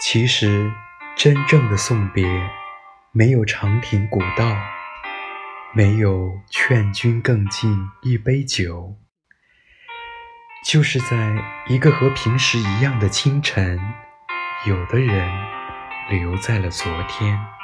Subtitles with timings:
[0.00, 0.72] 其实
[1.16, 2.24] 真正的送别
[3.10, 4.56] 没有长亭古道
[5.74, 8.96] 没有劝君更尽一杯酒。
[10.64, 11.34] 就是在
[11.68, 13.80] 一个和平时一样的清晨
[14.66, 15.28] 有的人
[16.10, 17.57] 留在了昨天。